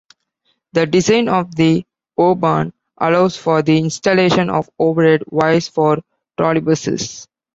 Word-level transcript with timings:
The 0.73 0.87
design 0.87 1.29
of 1.29 1.53
the 1.53 1.85
O-Bahn 2.17 2.73
allows 2.97 3.37
for 3.37 3.61
the 3.61 3.77
installation 3.77 4.49
of 4.49 4.67
overhead 4.79 5.21
wires 5.29 5.67
for 5.67 5.99
trolleybuses. 6.39 7.27